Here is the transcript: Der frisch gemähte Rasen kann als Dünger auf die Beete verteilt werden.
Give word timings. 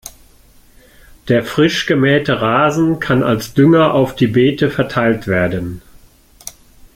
Der 1.27 1.43
frisch 1.43 1.85
gemähte 1.85 2.41
Rasen 2.41 2.99
kann 2.99 3.21
als 3.21 3.53
Dünger 3.53 3.93
auf 3.93 4.15
die 4.15 4.25
Beete 4.25 4.71
verteilt 4.71 5.27
werden. 5.27 5.83